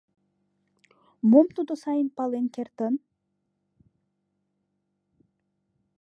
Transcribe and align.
Мом 1.29 1.47
тудо 1.55 1.73
сайын 1.83 2.09
пален 2.17 2.45
кертын? 2.55 2.93